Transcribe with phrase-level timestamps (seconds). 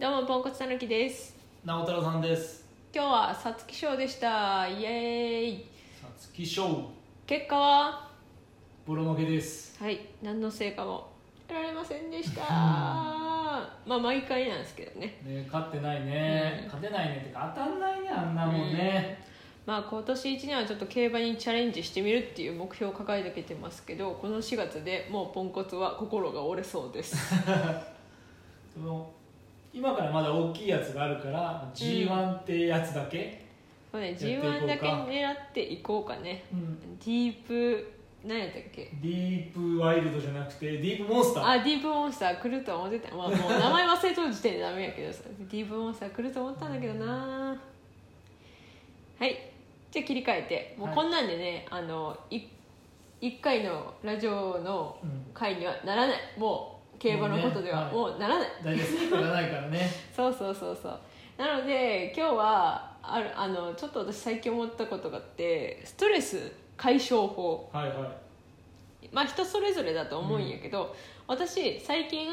[0.00, 1.36] どうもポンコツたぬきです。
[1.64, 2.64] 直太朗さんです。
[2.94, 4.68] 今日は皐月賞でした。
[4.68, 5.66] イエーイ。
[6.00, 6.88] さつき賞。
[7.26, 8.08] 結果は？
[8.86, 9.76] ボロ負けです。
[9.82, 9.98] はい。
[10.22, 11.08] 何の成果も
[11.48, 12.42] 得られませんでした。
[12.46, 15.20] まあ毎回なんですけどね。
[15.26, 16.66] ね勝ってないね、うん。
[16.66, 19.20] 勝てないねってか当たんないねあんなもんね、
[19.66, 27.16] まあ今年1年はちょっと競馬にチャレンジしてみるっていう目標を抱えてきてますけどこの4月でもうポンコツは心が折れそうです。
[28.72, 29.10] そ の
[29.78, 33.46] 今からまだ大きいやつがあるから G1 ってやつだけ、
[33.92, 34.56] そうねっていこうか。
[34.58, 36.44] G1 だけ狙っていこうかね。
[36.52, 36.98] うん。
[36.98, 37.92] ディープ
[38.24, 38.90] 何やったっけ？
[39.00, 41.46] ディープワイルドじゃなくてディープモンスター。
[41.46, 45.22] あディープモンスター来るとは思ってた、まあ、もう名前忘れとる時点でダメやけどさ。
[45.38, 47.56] ディープモンスター来ると思ったんだけどな。
[49.20, 49.52] はい。
[49.92, 50.74] じゃあ切り替えて。
[50.76, 50.96] もうはい。
[50.96, 52.40] こんなんでね、あのい
[53.20, 55.26] 1回のラジオのうん。
[55.32, 56.16] 回にはならない。
[56.36, 59.90] もう競馬のことではももうならない、大体成果がないからね。
[60.14, 61.00] そうそうそうそう。
[61.36, 67.70] なので今日はあるあのちょっと私最近思ったことがあってストレス解消法。
[67.72, 68.06] はいは
[69.02, 69.08] い。
[69.12, 70.94] まあ人それぞれだと思うんやけど、
[71.26, 72.28] 私最近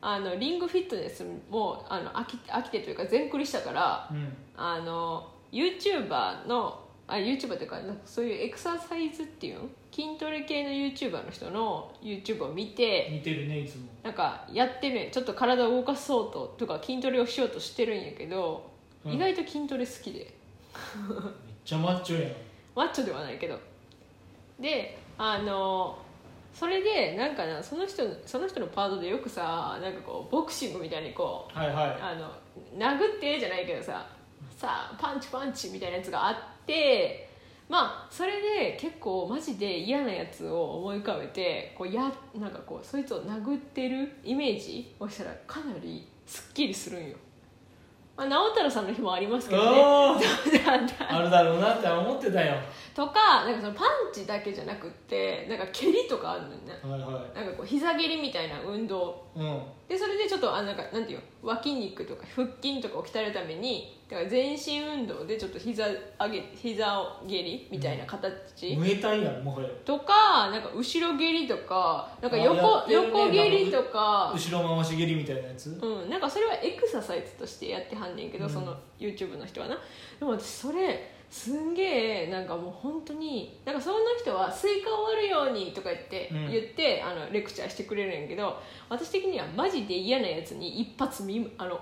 [0.00, 4.36] あのリングフィットネスもあの飽き飽きてというか全クリしたからうん。
[4.56, 9.68] あの YouTuber のあ YouTuber というかなんかそういうエクササイズっていうの？
[9.92, 13.84] 筋トレ系の YouTuber の人の YouTube を見て似てるねいつも。
[14.02, 18.70] なんかやってるちょっと体を動かそうととか筋トレをしようとしてるんやけど、
[19.04, 19.12] うん。
[19.12, 20.18] 意外と筋トレ好きで。
[20.18, 20.26] めっ
[21.64, 22.32] ちゃマッチョやん。
[22.74, 23.58] マッチョではないけど。
[24.58, 25.98] であの
[26.54, 31.98] それでなんかなその人その人のパートでよくさなんかこうボクシングみたいにこうはいはい。
[32.00, 32.30] あの
[32.78, 34.06] 殴ってじゃないけどさ
[34.56, 37.28] さあパンチパンチみたいなやつがあって
[37.68, 47.16] まあそれで結構マジで嫌なやつを思い浮かべてこうやなんかこうそいつを殴ってるイメージをしたらかなりすっきりするんよ、
[48.16, 49.82] まあ、直太朗さんの日もありますけどね。
[49.82, 50.18] あ
[51.20, 52.54] るだろうなって思ってたよ。
[52.94, 56.78] とかなんかそのパンチだけじゃなくってなんか蹴りとかあるのよね。
[56.82, 59.24] はいはなんかこう膝蹴りみたいな運動。
[59.36, 59.62] いうん。
[59.88, 61.24] でそれでちょっとあなんかなんていうの？
[61.48, 69.42] 脇肉とか腹筋とかを鍛えるためにだから全身運動でちょっと膝上げ膝を蹴りみたいな形、ムエタイやん。
[69.42, 74.32] もはやとかなんか後ろ蹴りとかなんかあ横,、やってるね横蹴りとか。
[74.32, 75.70] 後ろ回し蹴りみたいなやつ？
[75.82, 78.50] うん、なんかそれはエクササイズとしてやってはんねんけど、うん。
[78.50, 79.76] その YouTube の人はな。
[80.20, 86.50] でも私それすんげえなんかもう本当になんかその人は「スイカ割るように」とか言って、うん。
[86.52, 91.80] 言ってあのレクチャーしてくれるんやけど私的にはマジで嫌なやつに一発みあの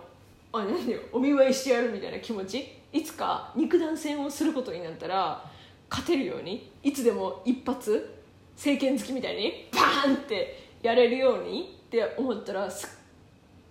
[0.52, 2.66] あなんだよお見舞いしてやるみたいな気持ち？
[2.92, 5.42] いつか肉弾戦をすることになったら
[5.90, 8.18] 勝てるようにいつでも一発
[8.54, 12.90] 政権好きみたいにバーンってやれるようにって思ったらすっ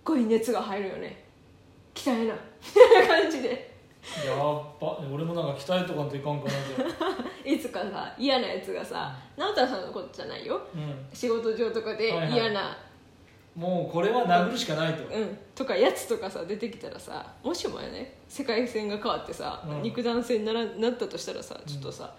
[0.04, 1.24] ごい熱が入るよね。
[1.94, 2.34] 鍛えな。
[2.34, 2.38] み
[2.74, 3.72] たいな感じで。
[4.26, 4.36] やっ
[4.80, 10.60] ば俺もなんか鍛えとかんといかんかなじゃ いつかさ嫌なやつがさ直太朗さんのことじゃないよ。
[10.74, 11.08] うん。
[11.12, 12.76] 仕事上とかで嫌な、
[13.54, 15.04] もうこれは殴るしかないと。
[15.04, 19.82] うん、とかやつとかさ出てきたらさもしもやね世界線が変わってさ、うん。
[19.82, 22.14] 肉弾戦にならなったとしたらさちょっとさ、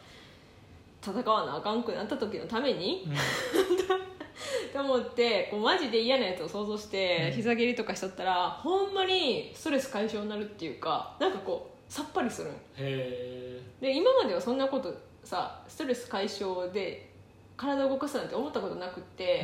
[1.02, 3.08] 戦わなあかんくなった時のために
[4.72, 7.36] と思ってこうマジで嫌なやつを想像してうん。
[7.36, 12.52] 膝蹴りとかしとったら、ほんまにストレス解消になるっていうかなんかこうさっぱりするん。
[12.52, 14.94] へえで今まではそんなこと
[15.24, 17.13] さストレス解消で
[17.56, 19.44] 体を動かすなんて思ったことなくって、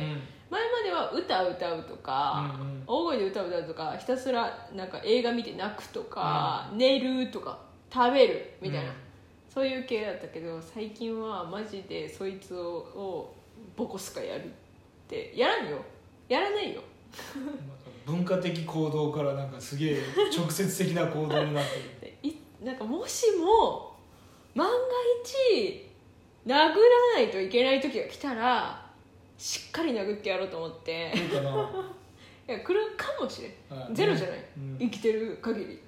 [0.50, 2.82] 前までは歌う歌うとか、うんうん。
[2.86, 7.58] 大声で歌う歌うとかひたすらなんか映画見て泣くとか、寝るとか
[7.92, 8.96] 食べるみたいな、うん。
[9.48, 13.34] そういう系だったけど最近はマジでそいつをを
[13.76, 14.48] ボコスカやるっ
[15.08, 15.78] てやらんよ。
[16.28, 16.82] やらないよ。
[18.06, 20.02] 文化的行動からなんかすげえ
[20.36, 21.64] 直接的な行動になっ
[22.00, 22.36] てる。
[22.64, 23.96] なんかもしも
[24.54, 24.74] 万が
[25.54, 25.89] 一
[26.46, 26.74] 殴ら
[27.14, 28.86] ないといけない時が来たら
[29.36, 31.12] しっかり殴ってやろうと思って。
[31.32, 31.86] どうかな
[32.48, 33.80] いや来るかもしれん。
[33.80, 33.94] はい。
[33.94, 34.78] ゼロじゃない、うん。
[34.78, 35.80] 生きてる限り。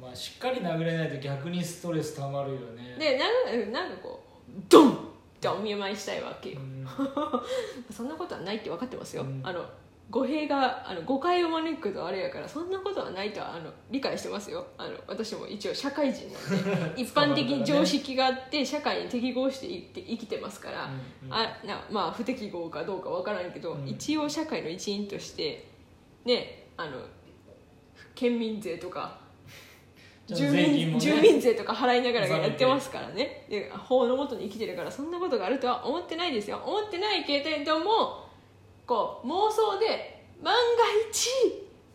[0.00, 2.96] まあしっかり殴れないと逆にストレスたまるよね。
[2.98, 4.96] でなんかなんかこうドンっ
[5.40, 6.58] てお見舞いしたいわけよ。
[6.58, 6.86] う、ん。
[7.94, 9.40] そんなことはないって分かってますよ、うん。
[9.44, 9.64] あの
[10.10, 14.66] 語弊があの誤解を招くとあれやからそんなことはないとはあの理解してますよ。
[14.76, 20.90] あの私も一応社会人なんで 一般的に常識があって社会に適合して生きて生きてますから、
[21.22, 21.32] うんうん。
[21.32, 23.88] あなまあ不適合かどうか分からんけど、うん。
[23.88, 25.68] 一応社会の一員として
[26.24, 26.98] ねあの
[28.16, 29.20] 県民税とか
[30.26, 30.98] 住民ね。
[30.98, 33.46] 住民税とか払いながらやってますからね。
[33.48, 36.60] で法のもとに生きてるからそんなことがあるとは思ってないですよ。
[36.64, 38.29] 思ってないけれども
[38.90, 40.58] こう妄想で万が
[41.08, 41.30] 一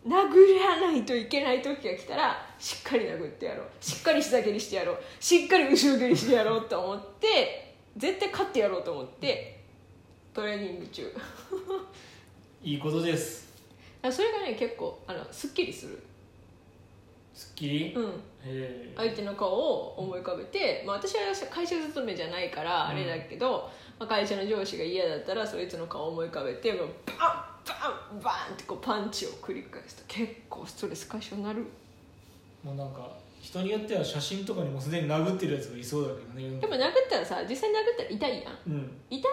[0.07, 3.67] 殴らないといけない時が来たらしっかり殴ってやろう。
[3.81, 4.97] しっかり膝蹴りしてやろう。
[5.19, 9.59] しっかり後ろ蹴りしてやろうと思って絶対勝ってやろうと思って
[10.33, 11.13] トレーニング中。
[12.63, 13.51] いいことです。
[14.09, 16.01] それがね結構あのすっきりする、
[17.35, 17.67] すっき？
[17.67, 18.13] り、うん、
[18.45, 21.21] え相手の顔を思い浮かべて、まあ、私は
[21.51, 27.17] 会社勤めじゃないからあれだけど、まあ、会社の上司が嫌だったらそいつの顔を思い浮かべてもうバン
[27.67, 31.65] バンバンってこうパンチを繰り返すと結構ストレス解消になる。
[32.63, 33.07] もうなんか
[33.41, 38.53] 人によっては写真とかにもすでに殴ってるやつがいそうだけどねでも殴ったらさ実際に殴ったら痛いやん。
[38.67, 38.91] うん。
[39.09, 39.27] 痛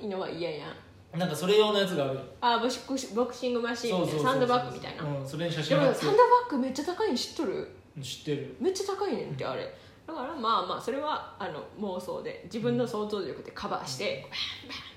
[0.00, 0.70] いのは嫌やん
[1.16, 4.22] なんかそれ用のやつがあるあボクシボクシングマシーンみたいな。
[4.22, 5.04] サンドバッグみたいな。
[5.04, 6.04] うん、それに写でも真貼って。
[6.04, 7.68] サンドバッグめっちゃ高いの知っとる？
[8.02, 8.56] 知ってる。
[8.60, 9.74] めっちゃ高いねんってあれ。
[10.06, 12.42] だからまあまあそれはあの妄想で。
[12.44, 14.88] 自分の想像力でカバーして、バンバンバン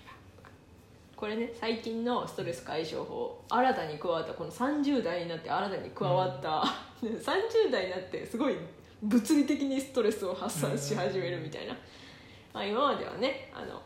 [1.22, 6.64] これね最近のストレス解消法新たに加わったこの30代になって新たに加わった、
[7.08, 8.56] ね30代になってすごい
[9.04, 11.74] 物理的にストレスを発散し始めるみたいな、
[12.54, 13.80] まあ、今まではねあの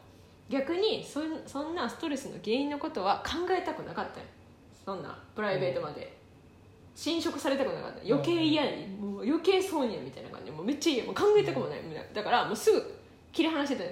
[0.50, 4.26] 逆にそんそんなストレスの原因のことは考えたくなかったよ。
[4.86, 6.16] そんなプライベートまで、
[6.94, 8.02] 侵食されたくなかった。
[8.08, 8.88] 余計嫌に。
[8.88, 10.46] もう余計そうにみたいな感じ。
[10.46, 11.06] でもうめっちゃ嫌。
[11.06, 11.80] もう考えたくもない。
[12.14, 12.96] だからもうすぐ
[13.32, 13.84] 切り離して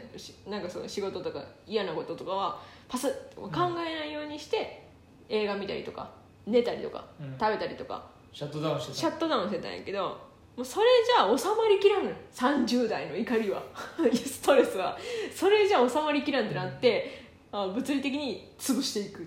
[0.46, 4.88] たなんかその仕事とか嫌なこととかはパスッと考えないようにして、
[5.30, 6.10] 映画見たりとか
[6.46, 7.38] 寝たりとか、うん。
[7.40, 8.14] 食べたりとか。
[8.32, 10.20] シャットダウンしてシャットダウンしてたんやけど
[10.56, 12.16] もうそれじゃ収まりきらんのよ。
[12.34, 13.64] 30代の怒りは。
[14.14, 14.98] ストレスは。
[15.34, 19.26] それじゃ収まりきらんってなって、あ物理的に潰していく。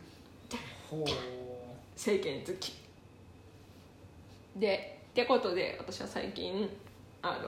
[0.88, 1.04] ほう。
[1.96, 2.74] 政権好き。
[4.54, 6.68] でってことで私は最近
[7.22, 7.38] あ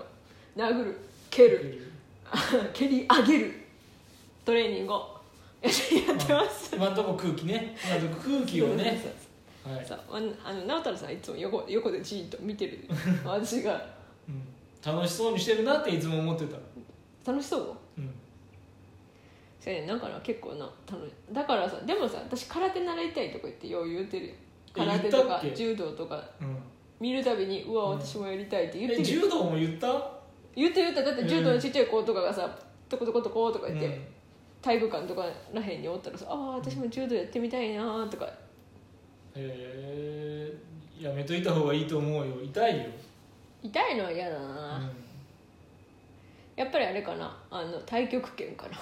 [0.56, 0.98] の殴る
[1.30, 1.92] 蹴る
[2.75, 3.54] 蹴り上げる
[4.44, 5.20] トレーニングを
[5.62, 6.75] やってます。
[6.75, 7.76] 今のところ空気ね。
[7.84, 9.00] 今のとこ空気をね
[9.76, 9.99] はい、そう
[10.44, 12.79] あの直太朗さんいつも横横でじーっと見てる。
[13.25, 13.81] 私が。
[14.29, 17.31] うん、楽しそうにしてるなっていつも思ってた。
[17.31, 17.76] 楽しそう？
[17.99, 18.15] うん。
[19.61, 24.35] そから結構な楽しだからさでもさ私空手習いたいとか言ってよう言うてる
[24.73, 26.23] 空手とか柔道とか。
[26.41, 26.56] うん。
[27.00, 27.99] 見るたびにうわうん。
[28.00, 30.11] 私もやりたいって言ってえるよ柔道も言った？
[30.56, 31.11] 言ってる言った。
[31.12, 34.05] だって柔道のちっちゃい子とかがさ、トコトコトコとか言って、うん。
[34.61, 35.25] 体育館とか
[35.55, 38.29] らへんにおったらさ「ああ私も柔道やってみたいな」とか
[39.40, 42.43] えー、やめといた方がいいと思うよ。
[42.43, 42.85] 痛いよ、
[43.62, 44.90] 痛いのは嫌だうな、ん、
[46.56, 47.37] やっぱりあれかな。
[47.50, 48.75] あの太極拳かな。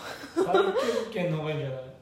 [0.43, 1.81] 太極拳の方がいいんじゃない？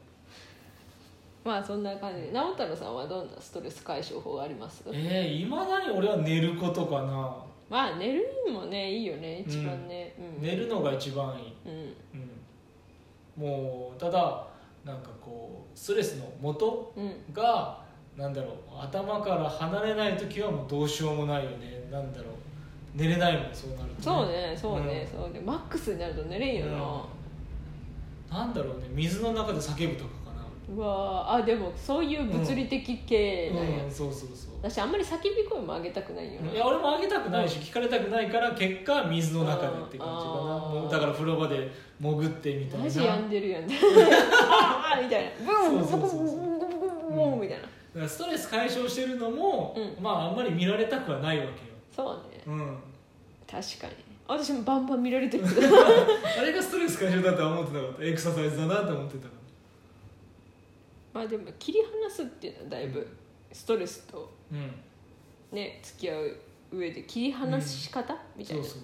[1.45, 2.23] まあそんな感じ。
[2.23, 4.83] で直太朗さんはどんなストレス解消法あります？
[4.89, 7.37] えー、いまだに俺は寝ることかな、
[7.69, 10.15] まあ寝るのもねいいよね一番ね。
[10.19, 11.97] うん、寝るのが一番いい、うん。
[13.41, 14.47] うん、もうただ
[14.85, 17.13] なんかこうストレスの元うん。
[17.33, 17.84] が
[18.17, 21.89] なんだろう頭から離れない時はもうどうしようもないよね。
[21.91, 22.35] なんだろう
[22.95, 25.41] 寝れないもんそうなると、そうねそうね、そうね。
[25.45, 26.67] マックスになると寝れんよ
[28.31, 30.47] な、なんだろうね水の中で叫ぶとかかな。
[30.77, 31.43] うわー。
[31.43, 33.79] あでもそういう物理的系なん。
[33.79, 34.55] や、うんそうそうそう。
[34.63, 40.07] 私あんまり叫び声も上げたくないよないや俺もあげたくないし聞かれたくないから結果水の中でって感じか
[40.85, 40.89] な。
[40.89, 41.69] だから風呂場で
[42.01, 42.85] 潜ってみたいな。
[42.85, 43.65] マジ病んでるやん。
[43.67, 43.89] みた
[45.19, 45.31] いな。
[45.69, 46.15] ブンブンブンブンブ
[47.27, 50.03] ンブンみたいなだからストレス解消してるのも、うん。
[50.03, 51.55] まああんまり見られたくはないわけよ、
[51.95, 52.43] そうね。
[52.47, 52.77] うん、
[53.47, 53.95] 確かに。
[54.27, 55.61] 私もバンバン見られてるけど。
[56.39, 58.05] あれがストレス解消だとは思ってなかった。
[58.05, 59.35] エクササイズだなと思ってたか
[61.13, 63.07] まあでも切り離すっていうのはだいぶ
[63.53, 64.75] ストレスとらうん。
[65.53, 66.37] ね付き合う
[66.73, 68.63] 上で切り離し方、みたいな。
[68.65, 68.83] そうそう。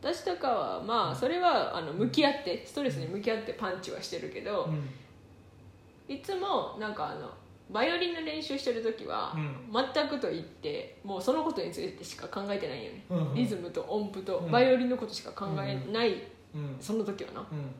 [0.00, 6.14] 私とかはまあそれはあの向き合ってストレスに向き合ってパンチはしてるけどう、ん。
[6.14, 7.30] いつもなんかあの
[7.70, 13.34] バイオリンの練習してる時は、う全くと言ってもうそのことについてしか考えてないよね、うんうん。
[13.34, 14.50] リズムと音符とうん。
[14.50, 16.22] バイオリンのことしか考えない、
[16.54, 16.76] うん。
[16.80, 17.40] その時はな。
[17.40, 17.74] うん。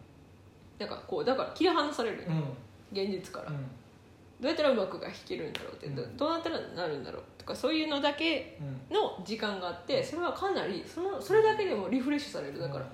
[0.78, 3.02] なんかこうだから切り離されるよ、うん。
[3.02, 3.57] 現実から、うん。
[3.57, 3.62] ど
[4.43, 8.59] うやったらうまくが弾けるんだろうって、どうなったらなるんだろうとかそういうのだけ
[8.90, 8.95] うん。
[8.95, 12.59] の時間があってそれはかなりそのそれだけでもリフレッシュされる。
[12.59, 12.87] だから、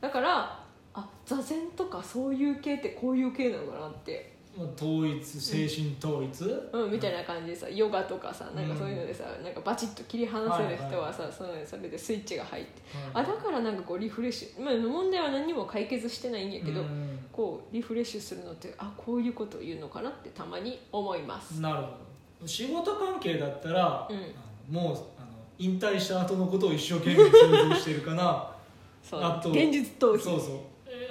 [0.00, 0.64] だから
[0.94, 12.82] あ座禅とかそういう系ってこういう系なのかなってまあ統一精神統一、うん、みたいな感じでさヨガとかさなんかそういうのでさ、なんかバチッと切り離せる人はさ、そのそれでスイッチが入って、
[13.12, 22.46] あだからなんかこうリフレッシュ、まあ、問題は何も解決してないんやけど、うんこうリフレッシュするのってあこういうことを言うのかなってたまに思います、なるほど。
[22.46, 24.74] 仕事関係だったら、うん。
[24.74, 25.26] もうあの
[25.58, 28.50] 引退した後のことを一生懸命想像してるかな。
[29.02, 29.20] そう。
[29.22, 30.18] あと現実逃避。
[30.20, 30.56] そうそう。
[30.56, 30.60] え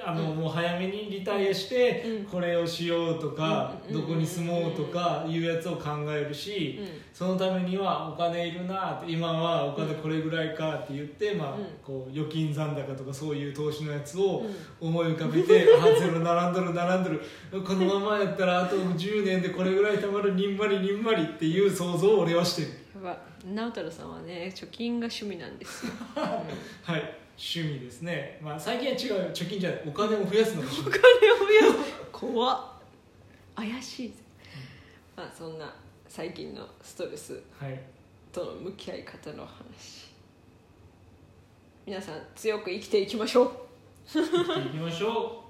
[0.05, 0.37] あの、うん。
[0.37, 2.25] もう早めにリタイアして、うん。
[2.25, 3.93] これをしようとか、うん。
[3.93, 6.79] どこに住もうとかいうやつを考えるし、
[7.13, 11.65] そのためにはお金いるなって今はお金これぐらいかって言って、まあうん。
[11.83, 14.45] こう預金残高とかそういう投資のやつを
[14.81, 14.89] うん。
[14.89, 17.21] 思い浮かべて、あゼロ並んどる並んどる。
[17.51, 22.67] このままやったらあと10年でこれぐらい貯まるにんまりにんまりっていう想像を俺はしてる。
[22.95, 23.33] やば。
[23.45, 29.83] 直太朗さんはね貯金が趣味なんですよ、 はい趣味ですね、まあ、最近は違う貯金じゃない。
[29.87, 31.93] お金を増やすのがお金を増やす。
[32.11, 32.65] 怖っ。
[33.55, 34.15] 怪しいぜ、
[35.15, 35.73] まあそんな
[36.07, 37.79] 最近のストレスはい。
[38.31, 40.11] との向き合い方の話。
[41.85, 43.51] 皆さん強く生きていきましょう。
[44.07, 45.42] 生きていきましょう